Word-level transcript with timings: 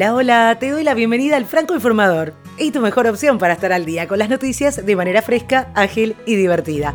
Hola, 0.00 0.14
hola, 0.14 0.56
te 0.58 0.70
doy 0.70 0.82
la 0.82 0.94
bienvenida 0.94 1.36
al 1.36 1.44
Franco 1.44 1.74
Informador 1.74 2.32
y 2.56 2.70
tu 2.70 2.80
mejor 2.80 3.06
opción 3.06 3.36
para 3.36 3.52
estar 3.52 3.70
al 3.70 3.84
día 3.84 4.08
con 4.08 4.18
las 4.18 4.30
noticias 4.30 4.86
de 4.86 4.96
manera 4.96 5.20
fresca, 5.20 5.70
ágil 5.74 6.16
y 6.24 6.36
divertida. 6.36 6.94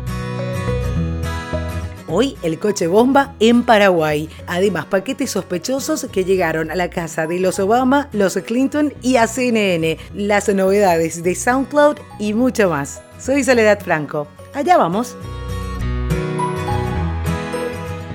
Hoy 2.08 2.36
el 2.42 2.58
coche 2.58 2.88
bomba 2.88 3.36
en 3.38 3.62
Paraguay. 3.62 4.28
Además, 4.48 4.86
paquetes 4.86 5.30
sospechosos 5.30 6.08
que 6.10 6.24
llegaron 6.24 6.72
a 6.72 6.74
la 6.74 6.90
casa 6.90 7.28
de 7.28 7.38
los 7.38 7.60
Obama, 7.60 8.08
los 8.10 8.38
Clinton 8.38 8.92
y 9.02 9.18
a 9.18 9.28
CNN. 9.28 9.98
Las 10.12 10.52
novedades 10.52 11.22
de 11.22 11.36
SoundCloud 11.36 11.98
y 12.18 12.34
mucho 12.34 12.70
más. 12.70 13.02
Soy 13.20 13.44
Soledad 13.44 13.78
Franco. 13.84 14.26
Allá 14.52 14.78
vamos. 14.78 15.16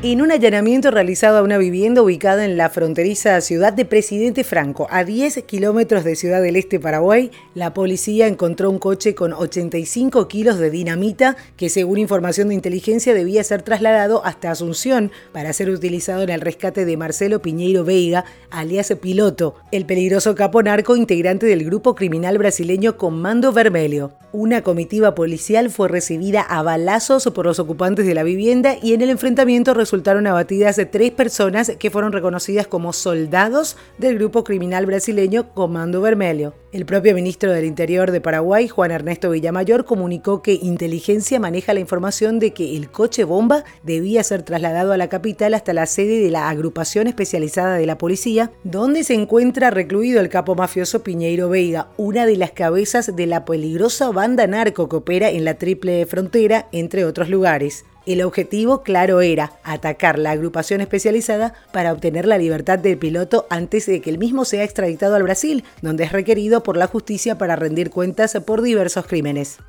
En 0.04 0.20
un 0.23 0.31
allanamiento 0.31 0.89
realizado 0.89 1.38
a 1.38 1.43
una 1.43 1.59
vivienda 1.59 2.01
ubicada 2.01 2.43
en 2.43 2.57
la 2.57 2.71
fronteriza 2.71 3.39
ciudad 3.39 3.71
de 3.71 3.86
Presidente 3.86 4.43
Franco, 4.43 4.87
a 4.89 5.04
10 5.04 5.43
kilómetros 5.43 6.04
de 6.04 6.15
Ciudad 6.15 6.42
del 6.42 6.55
Este, 6.55 6.79
Paraguay, 6.79 7.29
la 7.54 7.75
policía 7.75 8.25
encontró 8.25 8.71
un 8.71 8.79
coche 8.79 9.14
con 9.14 9.32
85 9.32 10.28
kilos 10.28 10.57
de 10.57 10.71
dinamita 10.71 11.37
que, 11.56 11.69
según 11.69 12.00
información 12.00 12.47
de 12.47 12.56
inteligencia, 12.56 13.14
debía 13.14 13.43
ser 13.43 13.61
trasladado 13.61 14.25
hasta 14.25 14.50
Asunción 14.50 15.11
para 15.33 15.54
ser 15.54 15.69
utilizado 15.69 16.23
en 16.23 16.31
el 16.31 16.42
rescate 16.42 16.83
de 16.83 16.97
Marcelo 16.97 17.43
Piñeiro 17.43 17.83
Veiga, 17.83 18.25
alias 18.50 18.92
Piloto, 19.00 19.54
el 19.71 19.86
peligroso 19.86 20.33
capo 20.33 20.64
narco 20.64 20.95
integrante 20.95 21.45
del 21.45 21.64
grupo 21.64 21.93
criminal 21.93 22.39
brasileño 22.39 22.97
Comando 22.97 23.54
Vermelho. 23.54 24.14
Una 24.33 24.64
comitiva 24.64 25.14
policial 25.14 25.70
fue 25.70 25.89
recibida 25.89 26.42
a 26.42 26.64
balazos 26.64 27.29
por 27.36 27.45
los 27.45 27.59
ocupantes 27.59 28.07
de 28.07 28.15
la 28.15 28.23
vivienda 28.23 28.78
y 28.81 28.93
en 28.93 29.01
el 29.01 29.09
enfrentamiento 29.09 29.73
resultaron 29.91 30.25
abatidas 30.25 30.79
tres 30.89 31.11
personas 31.11 31.73
que 31.77 31.89
fueron 31.89 32.13
reconocidas 32.13 32.66
como 32.66 32.94
soldados 32.94 33.75
del 33.97 34.16
grupo 34.16 34.45
criminal 34.45 34.86
brasileño 34.86 35.53
Comando 35.53 36.00
Vermelho. 36.00 36.53
El 36.72 36.86
propio 36.86 37.14
ministro 37.14 37.52
del 37.52 37.66
Interior 37.66 38.11
de 38.11 38.22
Paraguay, 38.22 38.70
Juan 38.70 38.92
Ernesto 38.92 39.30
Villamayor, 39.31 39.83
comunicó 39.83 40.42
que 40.42 40.53
inteligencia 40.53 41.42
maneja 41.42 41.73
la 41.73 41.81
información 41.81 42.39
de 42.39 42.53
que 42.53 42.78
el 42.78 42.89
coche 42.89 43.25
bomba 43.25 43.66
debía 43.83 44.23
ser 44.23 44.44
trasladado 44.44 44.94
a 44.94 44.98
la 44.98 45.09
capital 45.09 45.53
hasta 45.53 45.73
la 45.73 45.86
sede 45.86 46.23
de 46.23 46.31
la 46.31 46.48
agrupación 46.48 47.08
especializada 47.08 47.76
de 47.76 47.86
la 47.86 47.98
policía, 47.98 48.50
donde 48.64 49.03
se 49.03 49.16
encuentra 49.16 49.72
recluido 49.72 50.22
el 50.22 50.30
capo 50.30 50.55
mafioso 50.55 51.03
Piñeiro 51.03 51.50
Veiga, 51.50 51.89
una 51.98 52.26
de 52.26 52.38
las 52.38 52.52
cabezas 52.52 53.14
de 53.14 53.26
la 53.26 53.44
peligrosa 53.44 54.09
banda 54.11 54.48
narco 54.48 54.88
que 54.88 54.95
opera 54.95 55.30
en 55.30 55.44
la 55.44 55.55
triple 55.55 56.05
frontera, 56.05 56.70
entre 56.72 57.03
otros 57.03 57.28
lugares. 57.28 57.83
El 58.06 58.24
objetivo, 58.24 58.82
claro, 58.82 59.22
era 59.22 59.54
atacar 59.64 60.18
la 60.18 60.32
agrupación 60.32 60.82
especializada 60.82 61.54
para 61.72 61.94
obtener 61.94 62.26
la 62.26 62.40
libertad 62.40 62.80
del 62.80 62.98
piloto 62.98 63.46
antes 63.52 63.86
de 63.86 64.02
que 64.02 64.10
el 64.10 64.18
mismo 64.18 64.44
sea 64.44 64.64
extraditado 64.64 65.16
al 65.16 65.24
Brasil, 65.24 65.64
donde 65.84 66.06
es 66.06 66.12
requerido 66.12 66.64
por 66.64 66.78
la 66.78 66.88
justicia 66.88 67.38
para 67.38 67.56
rendir 67.56 67.92
cuentas 67.92 68.36
por 68.44 68.64
diversos 68.64 69.06
crímenes. 69.06 69.60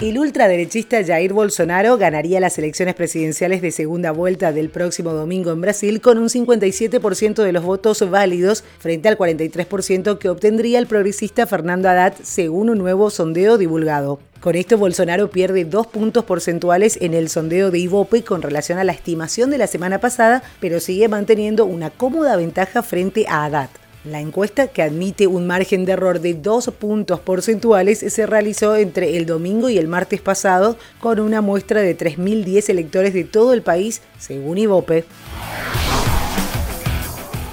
El 0.00 0.18
ultraderechista 0.18 1.04
Jair 1.04 1.32
Bolsonaro 1.32 1.96
ganaría 1.96 2.40
las 2.40 2.58
elecciones 2.58 2.94
presidenciales 2.94 3.62
de 3.62 3.70
segunda 3.70 4.10
vuelta 4.10 4.52
del 4.52 4.68
próximo 4.68 5.12
domingo 5.12 5.52
en 5.52 5.60
Brasil 5.60 6.00
con 6.00 6.18
un 6.18 6.28
57% 6.28 7.42
de 7.42 7.52
los 7.52 7.62
votos 7.62 8.10
válidos 8.10 8.64
frente 8.80 9.08
al 9.08 9.16
43% 9.16 10.18
que 10.18 10.28
obtendría 10.28 10.80
el 10.80 10.88
progresista 10.88 11.46
Fernando 11.46 11.88
Haddad 11.88 12.14
según 12.22 12.70
un 12.70 12.78
nuevo 12.78 13.10
sondeo 13.10 13.58
divulgado. 13.58 14.18
Con 14.42 14.56
esto, 14.56 14.76
Bolsonaro 14.76 15.30
pierde 15.30 15.64
dos 15.64 15.86
puntos 15.86 16.24
porcentuales 16.24 16.98
en 17.00 17.14
el 17.14 17.28
sondeo 17.28 17.70
de 17.70 17.78
Ivope 17.78 18.24
con 18.24 18.42
relación 18.42 18.76
a 18.76 18.82
la 18.82 18.90
estimación 18.90 19.50
de 19.50 19.58
la 19.58 19.68
semana 19.68 20.00
pasada, 20.00 20.42
pero 20.58 20.80
sigue 20.80 21.06
manteniendo 21.06 21.64
una 21.64 21.90
cómoda 21.90 22.34
ventaja 22.34 22.82
frente 22.82 23.24
a 23.28 23.44
Haddad. 23.44 23.68
La 24.04 24.18
encuesta, 24.18 24.66
que 24.66 24.82
admite 24.82 25.28
un 25.28 25.46
margen 25.46 25.84
de 25.84 25.92
error 25.92 26.18
de 26.18 26.34
dos 26.34 26.72
puntos 26.76 27.20
porcentuales, 27.20 28.00
se 28.00 28.26
realizó 28.26 28.74
entre 28.74 29.16
el 29.16 29.26
domingo 29.26 29.68
y 29.68 29.78
el 29.78 29.86
martes 29.86 30.20
pasado 30.20 30.76
con 30.98 31.20
una 31.20 31.40
muestra 31.40 31.80
de 31.80 31.96
3.010 31.96 32.68
electores 32.68 33.14
de 33.14 33.22
todo 33.22 33.52
el 33.52 33.62
país, 33.62 34.02
según 34.18 34.58
Ivope. 34.58 35.04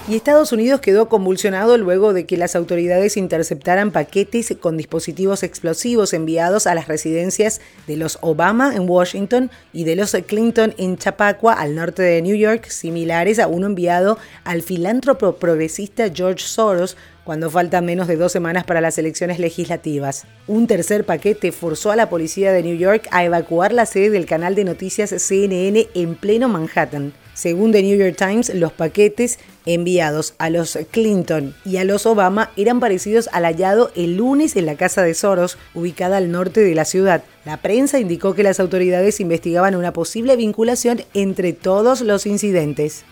Y 0.09 0.15
Estados 0.15 0.51
Unidos 0.51 0.81
quedó 0.81 1.07
convulsionado 1.07 1.77
luego 1.77 2.13
de 2.13 2.25
que 2.25 2.35
las 2.35 2.55
autoridades 2.55 3.15
interceptaran 3.15 3.91
paquetes 3.91 4.51
con 4.59 4.75
dispositivos 4.75 5.43
explosivos 5.43 6.13
enviados 6.13 6.65
a 6.65 6.73
las 6.73 6.87
residencias 6.87 7.61
de 7.85 7.95
los 7.95 8.17
Obama 8.21 8.73
en 8.75 8.89
Washington 8.89 9.51
y 9.71 9.83
de 9.83 9.95
los 9.95 10.17
Clinton 10.25 10.73
en 10.79 10.97
Chapaqua, 10.97 11.53
al 11.53 11.75
norte 11.75 12.01
de 12.01 12.23
New 12.23 12.35
York, 12.35 12.69
similares 12.69 13.37
a 13.37 13.45
uno 13.45 13.67
enviado 13.67 14.17
al 14.45 14.63
filántropo 14.63 15.33
progresista 15.35 16.09
George 16.11 16.43
Soros 16.43 16.97
cuando 17.23 17.51
faltan 17.51 17.85
menos 17.85 18.07
de 18.07 18.15
dos 18.15 18.31
semanas 18.31 18.63
para 18.63 18.81
las 18.81 18.97
elecciones 18.97 19.37
legislativas. 19.37 20.25
Un 20.47 20.65
tercer 20.65 21.05
paquete 21.05 21.51
forzó 21.51 21.91
a 21.91 21.95
la 21.95 22.09
policía 22.09 22.51
de 22.51 22.63
New 22.63 22.77
York 22.77 23.07
a 23.11 23.25
evacuar 23.25 23.73
la 23.73 23.85
sede 23.85 24.09
del 24.09 24.25
canal 24.25 24.55
de 24.55 24.63
noticias 24.63 25.11
CNN 25.11 25.87
en 25.93 26.15
pleno 26.15 26.49
Manhattan. 26.49 27.13
Según 27.39 27.71
The 27.71 27.81
New 27.81 27.97
York 27.97 28.17
Times, 28.17 28.53
los 28.53 28.73
paquetes 28.73 29.39
enviados 29.65 30.33
a 30.39 30.49
los 30.49 30.77
Clinton 30.91 31.55
y 31.63 31.77
a 31.77 31.85
los 31.85 32.05
Obama 32.05 32.51
eran 32.57 32.81
parecidos 32.81 33.29
al 33.31 33.45
hallado 33.45 33.91
el 33.95 34.17
lunes 34.17 34.57
en 34.57 34.65
la 34.65 34.75
casa 34.75 35.03
de 35.03 35.13
Soros, 35.13 35.57
ubicada 35.73 36.17
al 36.17 36.33
norte 36.33 36.59
de 36.59 36.75
la 36.75 36.83
ciudad. 36.83 37.23
La 37.45 37.61
prensa 37.61 37.97
indicó 37.97 38.35
que 38.35 38.43
las 38.43 38.59
autoridades 38.59 39.21
investigaban 39.21 39.77
una 39.77 39.93
posible 39.93 40.35
vinculación 40.35 41.01
entre 41.13 41.53
todos 41.53 42.01
los 42.01 42.25
incidentes. 42.25 43.05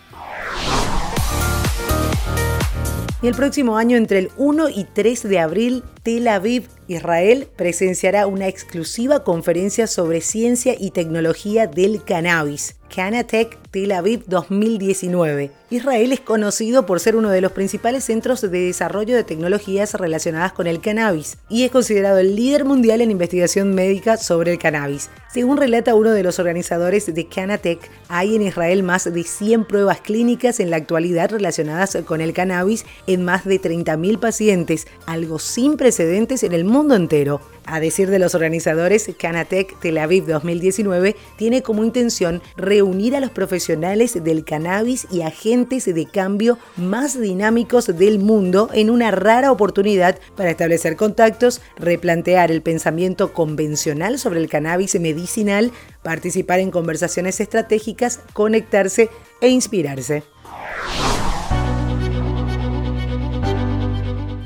Y 3.22 3.28
el 3.28 3.34
próximo 3.34 3.78
año, 3.78 3.96
entre 3.96 4.18
el 4.18 4.30
1 4.36 4.68
y 4.68 4.84
3 4.84 5.22
de 5.22 5.38
abril, 5.38 5.84
Tel 6.08 6.26
Aviv, 6.26 6.68
Israel, 6.86 7.48
presenciará 7.54 8.26
una 8.26 8.48
exclusiva 8.48 9.24
conferencia 9.24 9.86
sobre 9.86 10.22
ciencia 10.22 10.74
y 10.78 10.90
tecnología 10.90 11.66
del 11.66 12.02
cannabis. 12.02 12.76
Canatech 12.88 13.58
Tel 13.70 13.92
Aviv 13.92 14.24
2019. 14.26 15.50
Israel 15.68 16.12
es 16.12 16.20
conocido 16.20 16.86
por 16.86 17.00
ser 17.00 17.16
uno 17.16 17.28
de 17.28 17.42
los 17.42 17.52
principales 17.52 18.04
centros 18.04 18.40
de 18.40 18.48
desarrollo 18.48 19.14
de 19.14 19.24
tecnologías 19.24 19.92
relacionadas 19.92 20.54
con 20.54 20.66
el 20.66 20.80
cannabis 20.80 21.36
y 21.50 21.64
es 21.64 21.70
considerado 21.70 22.16
el 22.16 22.34
líder 22.34 22.64
mundial 22.64 23.02
en 23.02 23.10
investigación 23.10 23.74
médica 23.74 24.16
sobre 24.16 24.52
el 24.52 24.58
cannabis. 24.58 25.10
Según 25.30 25.58
relata 25.58 25.94
uno 25.94 26.12
de 26.12 26.22
los 26.22 26.38
organizadores 26.38 27.14
de 27.14 27.26
Canatech, 27.26 27.80
hay 28.08 28.34
en 28.34 28.40
Israel 28.40 28.82
más 28.82 29.04
de 29.04 29.22
100 29.22 29.66
pruebas 29.66 30.00
clínicas 30.00 30.58
en 30.58 30.70
la 30.70 30.78
actualidad 30.78 31.30
relacionadas 31.30 31.98
con 32.06 32.22
el 32.22 32.32
cannabis 32.32 32.86
en 33.06 33.26
más 33.26 33.44
de 33.44 33.60
30.000 33.60 34.18
pacientes, 34.18 34.86
algo 35.04 35.38
sin 35.38 35.76
precedentes 35.76 35.97
en 35.98 36.52
el 36.52 36.64
mundo 36.64 36.94
entero. 36.94 37.40
A 37.64 37.80
decir 37.80 38.08
de 38.08 38.20
los 38.20 38.34
organizadores, 38.34 39.10
Canatech 39.18 39.78
Tel 39.80 39.98
Aviv 39.98 40.26
2019 40.26 41.16
tiene 41.36 41.62
como 41.62 41.82
intención 41.84 42.40
reunir 42.56 43.16
a 43.16 43.20
los 43.20 43.30
profesionales 43.30 44.22
del 44.22 44.44
cannabis 44.44 45.08
y 45.10 45.22
agentes 45.22 45.86
de 45.86 46.06
cambio 46.06 46.58
más 46.76 47.20
dinámicos 47.20 47.86
del 47.98 48.20
mundo 48.20 48.70
en 48.72 48.90
una 48.90 49.10
rara 49.10 49.50
oportunidad 49.50 50.18
para 50.36 50.50
establecer 50.50 50.96
contactos, 50.96 51.60
replantear 51.76 52.52
el 52.52 52.62
pensamiento 52.62 53.32
convencional 53.32 54.18
sobre 54.18 54.40
el 54.40 54.48
cannabis 54.48 54.98
medicinal, 55.00 55.72
participar 56.02 56.60
en 56.60 56.70
conversaciones 56.70 57.40
estratégicas, 57.40 58.20
conectarse 58.34 59.10
e 59.40 59.48
inspirarse. 59.48 60.22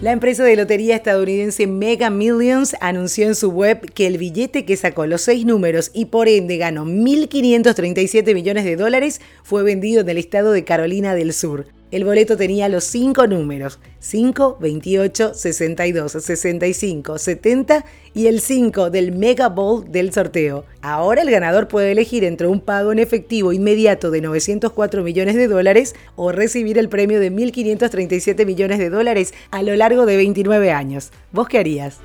La 0.02 0.10
empresa 0.10 0.42
de 0.42 0.56
lotería 0.56 0.96
estadounidense 0.96 1.68
Mega 1.68 2.10
Millions 2.10 2.74
anunció 2.80 3.28
en 3.28 3.36
su 3.36 3.52
web 3.52 3.88
que 3.94 4.08
el 4.08 4.18
billete 4.18 4.64
que 4.64 4.76
sacó 4.76 5.06
los 5.06 5.22
seis 5.22 5.46
números 5.46 5.92
y 5.94 6.06
por 6.06 6.26
ende 6.26 6.56
ganó 6.56 6.84
1.537 6.84 8.34
millones 8.34 8.64
de 8.64 8.74
dólares 8.74 9.20
fue 9.44 9.62
vendido 9.62 10.00
en 10.00 10.08
el 10.08 10.18
estado 10.18 10.50
de 10.50 10.64
Carolina 10.64 11.14
del 11.14 11.32
Sur. 11.32 11.66
El 11.92 12.06
boleto 12.06 12.38
tenía 12.38 12.70
los 12.70 12.84
cinco 12.84 13.26
números, 13.26 13.78
5, 13.98 14.56
28, 14.58 15.34
62, 15.34 16.12
65, 16.12 17.18
70 17.18 17.84
y 18.14 18.28
el 18.28 18.40
5 18.40 18.88
del 18.88 19.12
Mega 19.12 19.50
Bowl 19.50 19.84
del 19.92 20.10
sorteo. 20.10 20.64
Ahora 20.80 21.20
el 21.20 21.30
ganador 21.30 21.68
puede 21.68 21.92
elegir 21.92 22.24
entre 22.24 22.46
un 22.46 22.60
pago 22.60 22.92
en 22.92 22.98
efectivo 22.98 23.52
inmediato 23.52 24.10
de 24.10 24.22
904 24.22 25.02
millones 25.02 25.36
de 25.36 25.48
dólares 25.48 25.94
o 26.16 26.32
recibir 26.32 26.78
el 26.78 26.88
premio 26.88 27.20
de 27.20 27.30
1.537 27.30 28.46
millones 28.46 28.78
de 28.78 28.88
dólares 28.88 29.34
a 29.50 29.62
lo 29.62 29.76
largo 29.76 30.06
de 30.06 30.16
29 30.16 30.72
años. 30.72 31.10
¿Vos 31.30 31.46
qué 31.46 31.58
harías? 31.58 31.98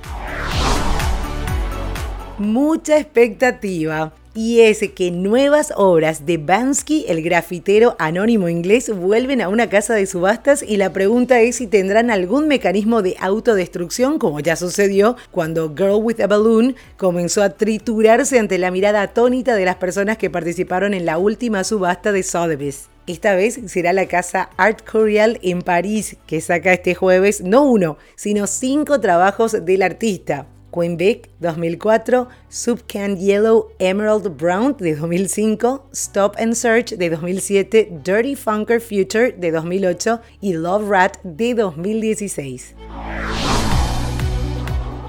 Mucha 2.38 2.98
expectativa 2.98 4.12
y 4.38 4.62
es 4.62 4.88
que 4.94 5.10
nuevas 5.10 5.74
obras 5.76 6.28
de 6.28 6.38
Bansky, 6.38 7.06
el 7.08 7.24
grafitero 7.24 7.96
anónimo 7.98 8.50
inglés, 8.50 8.96
vuelven 8.96 9.42
a 9.42 9.50
una 9.50 9.68
casa 9.68 9.96
de 9.96 10.06
subastas 10.06 10.62
y 10.62 10.78
la 10.78 10.94
pregunta 10.94 11.40
es 11.40 11.56
si 11.56 11.66
tendrán 11.66 12.12
algún 12.12 12.48
mecanismo 12.48 13.02
de 13.02 13.16
autodestrucción, 13.20 14.20
como 14.20 14.40
ya 14.40 14.56
sucedió 14.56 15.18
cuando 15.32 15.74
Girl 15.76 16.04
with 16.04 16.22
a 16.22 16.28
Balloon 16.28 16.76
comenzó 16.98 17.42
a 17.42 17.50
triturarse 17.50 18.38
ante 18.38 18.60
la 18.60 18.70
mirada 18.70 19.02
atónita 19.02 19.56
de 19.56 19.66
las 19.66 19.78
personas 19.78 20.20
que 20.20 20.30
participaron 20.30 20.94
en 20.94 21.08
la 21.08 21.18
última 21.18 21.64
subasta 21.64 22.12
de 22.12 22.22
Sotheby's. 22.22 22.90
Esta 23.08 23.34
vez 23.34 23.60
será 23.66 23.92
la 23.92 24.06
casa 24.06 24.52
Art 24.56 24.88
Curial 24.88 25.40
en 25.42 25.64
París, 25.64 26.16
que 26.28 26.42
saca 26.42 26.74
este 26.74 26.94
jueves 26.94 27.42
no 27.42 27.64
uno, 27.64 27.98
sino 28.16 28.46
cinco 28.46 29.02
trabajos 29.02 29.66
del 29.66 29.82
artista. 29.82 30.46
Queen 30.72 30.98
2004, 30.98 32.28
Subcan 32.50 33.18
Yellow 33.18 33.72
Emerald 33.80 34.38
Brown 34.38 34.76
de 34.78 34.96
2005, 34.96 35.90
Stop 35.94 36.36
and 36.40 36.54
Search 36.54 36.92
de 36.98 37.10
2007, 37.10 38.02
Dirty 38.04 38.36
Funker 38.36 38.80
Future 38.80 39.32
de 39.32 39.52
2008 39.52 40.22
y 40.42 40.54
Love 40.54 40.90
Rat 40.90 41.18
de 41.24 41.54
2016. 41.54 42.76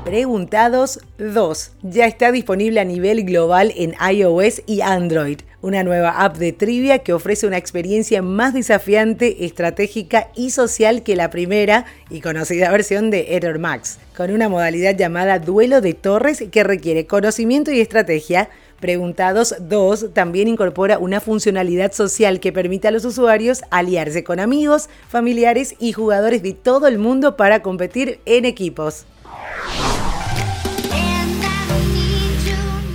Preguntados 0.04 1.00
2. 1.18 1.72
Ya 1.82 2.06
está 2.06 2.32
disponible 2.32 2.80
a 2.80 2.84
nivel 2.84 3.24
global 3.24 3.72
en 3.76 3.94
iOS 4.10 4.62
y 4.66 4.80
Android 4.80 5.40
una 5.60 5.82
nueva 5.82 6.22
app 6.24 6.36
de 6.36 6.52
trivia 6.52 7.00
que 7.00 7.12
ofrece 7.12 7.46
una 7.46 7.56
experiencia 7.56 8.22
más 8.22 8.54
desafiante, 8.54 9.44
estratégica 9.44 10.28
y 10.34 10.50
social 10.50 11.02
que 11.02 11.16
la 11.16 11.30
primera 11.30 11.84
y 12.10 12.20
conocida 12.20 12.70
versión 12.70 13.10
de 13.10 13.34
Error 13.34 13.58
Max, 13.58 13.98
con 14.16 14.30
una 14.30 14.48
modalidad 14.48 14.96
llamada 14.96 15.38
Duelo 15.38 15.80
de 15.80 15.94
Torres 15.94 16.44
que 16.50 16.64
requiere 16.64 17.06
conocimiento 17.06 17.72
y 17.72 17.80
estrategia. 17.80 18.50
Preguntados 18.78 19.56
2 19.58 20.14
también 20.14 20.46
incorpora 20.46 20.98
una 20.98 21.20
funcionalidad 21.20 21.92
social 21.92 22.38
que 22.38 22.52
permite 22.52 22.86
a 22.86 22.92
los 22.92 23.04
usuarios 23.04 23.62
aliarse 23.70 24.22
con 24.22 24.38
amigos, 24.38 24.88
familiares 25.08 25.74
y 25.80 25.92
jugadores 25.92 26.44
de 26.44 26.52
todo 26.52 26.86
el 26.86 26.98
mundo 26.98 27.36
para 27.36 27.60
competir 27.60 28.20
en 28.24 28.44
equipos. 28.44 29.04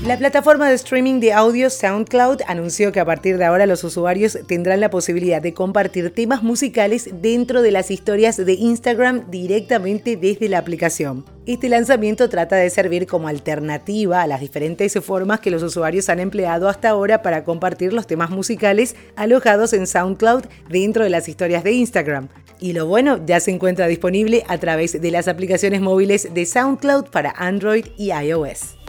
La 0.05 0.17
plataforma 0.17 0.67
de 0.67 0.75
streaming 0.75 1.21
de 1.21 1.31
audio 1.31 1.69
SoundCloud 1.69 2.41
anunció 2.45 2.91
que 2.91 2.99
a 2.99 3.05
partir 3.05 3.37
de 3.37 3.45
ahora 3.45 3.65
los 3.65 3.85
usuarios 3.85 4.37
tendrán 4.47 4.81
la 4.81 4.89
posibilidad 4.89 5.41
de 5.41 5.53
compartir 5.53 6.13
temas 6.13 6.43
musicales 6.43 7.09
dentro 7.21 7.61
de 7.61 7.71
las 7.71 7.89
historias 7.89 8.35
de 8.35 8.51
Instagram 8.51 9.31
directamente 9.31 10.17
desde 10.17 10.49
la 10.49 10.57
aplicación. 10.57 11.23
Este 11.45 11.69
lanzamiento 11.69 12.27
trata 12.27 12.57
de 12.57 12.69
servir 12.69 13.07
como 13.07 13.29
alternativa 13.29 14.21
a 14.21 14.27
las 14.27 14.41
diferentes 14.41 14.93
formas 14.99 15.39
que 15.39 15.51
los 15.51 15.63
usuarios 15.63 16.09
han 16.09 16.19
empleado 16.19 16.67
hasta 16.67 16.89
ahora 16.89 17.21
para 17.21 17.45
compartir 17.45 17.93
los 17.93 18.05
temas 18.05 18.29
musicales 18.29 18.97
alojados 19.15 19.71
en 19.71 19.87
SoundCloud 19.87 20.43
dentro 20.69 21.05
de 21.05 21.11
las 21.11 21.29
historias 21.29 21.63
de 21.63 21.71
Instagram. 21.71 22.27
Y 22.59 22.73
lo 22.73 22.87
bueno, 22.87 23.25
ya 23.25 23.39
se 23.39 23.51
encuentra 23.51 23.87
disponible 23.87 24.43
a 24.49 24.57
través 24.57 25.01
de 25.01 25.11
las 25.11 25.29
aplicaciones 25.29 25.79
móviles 25.79 26.33
de 26.33 26.45
SoundCloud 26.45 27.05
para 27.05 27.31
Android 27.37 27.85
y 27.97 28.11
iOS. 28.11 28.82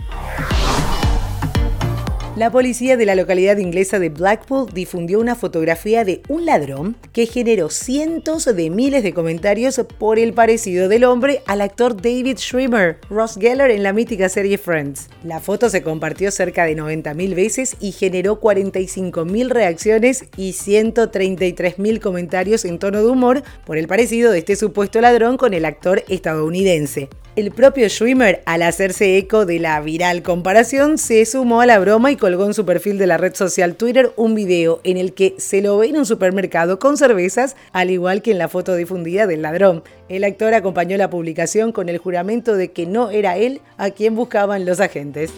La 2.36 2.50
policía 2.50 2.96
de 2.96 3.06
la 3.06 3.14
localidad 3.14 3.58
inglesa 3.58 4.00
de 4.00 4.08
Blackpool 4.08 4.68
difundió 4.74 5.20
una 5.20 5.36
fotografía 5.36 6.04
de 6.04 6.20
un 6.28 6.46
ladrón 6.46 6.96
que 7.12 7.26
generó 7.26 7.70
cientos 7.70 8.44
de 8.44 8.70
miles 8.70 9.04
de 9.04 9.14
comentarios 9.14 9.80
por 10.00 10.18
el 10.18 10.32
parecido 10.32 10.88
del 10.88 11.04
hombre 11.04 11.42
al 11.46 11.60
actor 11.60 11.94
David 11.94 12.38
Schwimmer, 12.38 12.98
Ross 13.08 13.36
Geller 13.40 13.70
en 13.70 13.84
la 13.84 13.92
mítica 13.92 14.28
serie 14.28 14.58
Friends. 14.58 15.10
La 15.22 15.38
foto 15.38 15.70
se 15.70 15.84
compartió 15.84 16.32
cerca 16.32 16.64
de 16.64 16.76
90.000 16.76 17.36
veces 17.36 17.76
y 17.78 17.92
generó 17.92 18.40
45.000 18.40 19.48
reacciones 19.50 20.24
y 20.36 20.54
133.000 20.54 22.00
comentarios 22.00 22.64
en 22.64 22.80
tono 22.80 22.98
de 22.98 23.10
humor 23.10 23.44
por 23.64 23.78
el 23.78 23.86
parecido 23.86 24.32
de 24.32 24.38
este 24.38 24.56
supuesto 24.56 25.00
ladrón 25.00 25.36
con 25.36 25.54
el 25.54 25.64
actor 25.64 26.02
estadounidense. 26.08 27.10
El 27.36 27.50
propio 27.50 27.88
Schwimmer, 27.88 28.44
al 28.46 28.62
hacerse 28.62 29.18
eco 29.18 29.44
de 29.44 29.58
la 29.58 29.80
viral 29.80 30.22
comparación, 30.22 30.98
se 30.98 31.26
sumó 31.26 31.62
a 31.62 31.66
la 31.66 31.80
broma 31.80 32.12
y 32.12 32.16
colgó 32.24 32.46
en 32.46 32.54
su 32.54 32.64
perfil 32.64 32.96
de 32.96 33.06
la 33.06 33.18
red 33.18 33.34
social 33.34 33.74
Twitter 33.74 34.14
un 34.16 34.34
video 34.34 34.80
en 34.82 34.96
el 34.96 35.12
que 35.12 35.34
se 35.36 35.60
lo 35.60 35.76
ve 35.76 35.88
en 35.88 35.98
un 35.98 36.06
supermercado 36.06 36.78
con 36.78 36.96
cervezas, 36.96 37.54
al 37.70 37.90
igual 37.90 38.22
que 38.22 38.30
en 38.30 38.38
la 38.38 38.48
foto 38.48 38.74
difundida 38.76 39.26
del 39.26 39.42
ladrón. 39.42 39.82
El 40.08 40.24
actor 40.24 40.54
acompañó 40.54 40.96
la 40.96 41.10
publicación 41.10 41.70
con 41.70 41.90
el 41.90 41.98
juramento 41.98 42.56
de 42.56 42.72
que 42.72 42.86
no 42.86 43.10
era 43.10 43.36
él 43.36 43.60
a 43.76 43.90
quien 43.90 44.14
buscaban 44.14 44.64
los 44.64 44.80
agentes. 44.80 45.34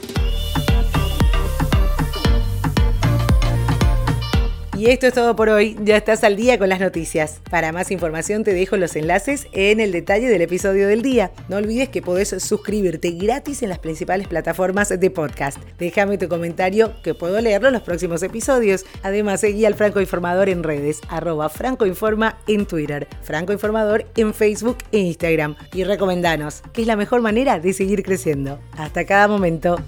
Y 4.76 4.90
esto 4.90 5.06
es 5.06 5.14
todo 5.14 5.34
por 5.37 5.49
hoy, 5.49 5.75
ya 5.82 5.96
estás 5.96 6.23
al 6.23 6.37
día 6.37 6.58
con 6.58 6.69
las 6.69 6.81
noticias. 6.81 7.40
Para 7.50 7.73
más 7.73 7.90
información 7.90 8.44
te 8.44 8.52
dejo 8.52 8.76
los 8.76 8.94
enlaces 8.94 9.46
en 9.52 9.81
el 9.81 9.90
detalle 9.90 10.28
del 10.28 10.43
episodio 10.43 10.87
del 10.87 11.00
día. 11.00 11.32
No 11.49 11.56
olvides 11.56 11.88
que 11.88 12.02
podés 12.02 12.28
suscribirte 12.43 13.12
gratis 13.12 13.62
en 13.62 13.70
las 13.70 13.78
principales 13.78 14.28
plataformas 14.28 14.90
de 14.90 15.11
podcast. 15.11 15.56
Déjame 15.78 16.19
tu 16.19 16.28
comentario 16.28 16.93
que 17.02 17.14
puedo 17.14 17.40
leerlo 17.40 17.69
en 17.69 17.75
los 17.75 17.82
próximos 17.84 18.23
episodios. 18.23 18.84
Además, 19.02 19.40
seguí 19.40 19.64
al 19.64 19.76
Franco 19.76 19.99
Informador 19.99 20.50
en 20.50 20.62
redes, 20.62 21.00
arroba 21.08 21.49
francoinforma 21.49 22.38
en 22.46 22.67
Twitter, 22.67 23.08
Franco 23.23 23.55
Informador 23.55 24.05
en 24.14 24.34
Facebook 24.34 24.76
e 24.93 24.99
Instagram. 24.99 25.56
Y 25.73 25.84
recomendanos, 25.84 26.61
que 26.75 26.82
es 26.82 26.87
la 26.87 26.96
mejor 26.96 27.23
manera 27.23 27.58
de 27.61 27.73
seguir 27.73 28.02
creciendo. 28.02 28.61
Hasta 28.76 29.06
cada 29.06 29.26
momento. 29.26 29.78